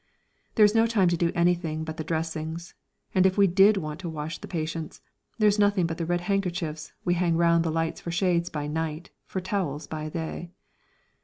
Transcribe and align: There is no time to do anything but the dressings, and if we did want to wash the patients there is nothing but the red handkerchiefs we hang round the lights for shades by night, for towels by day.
There 0.55 0.65
is 0.65 0.73
no 0.73 0.87
time 0.87 1.09
to 1.09 1.15
do 1.15 1.31
anything 1.35 1.83
but 1.83 1.97
the 1.97 2.03
dressings, 2.03 2.73
and 3.13 3.23
if 3.23 3.37
we 3.37 3.45
did 3.45 3.77
want 3.77 3.99
to 3.99 4.09
wash 4.09 4.39
the 4.39 4.47
patients 4.47 4.99
there 5.37 5.47
is 5.47 5.59
nothing 5.59 5.85
but 5.85 5.99
the 5.99 6.07
red 6.07 6.21
handkerchiefs 6.21 6.91
we 7.05 7.13
hang 7.13 7.37
round 7.37 7.63
the 7.63 7.69
lights 7.69 8.01
for 8.01 8.09
shades 8.09 8.49
by 8.49 8.65
night, 8.65 9.11
for 9.27 9.39
towels 9.41 9.85
by 9.85 10.09
day. 10.09 10.49